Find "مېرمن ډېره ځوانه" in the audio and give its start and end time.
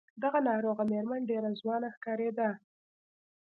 0.91-1.89